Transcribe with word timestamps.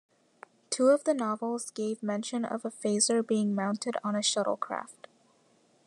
Two 0.71 0.87
of 0.87 1.03
the 1.03 1.13
novels 1.13 1.69
gave 1.69 2.01
mention 2.01 2.43
of 2.43 2.65
a 2.65 2.71
phaser 2.71 3.21
being 3.23 3.53
mounted 3.53 3.97
on 4.03 4.15
shuttlecraft. 4.15 5.05